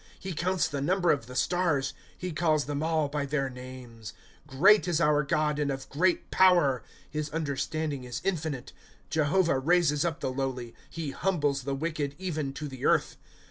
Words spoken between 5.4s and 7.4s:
and of great power; His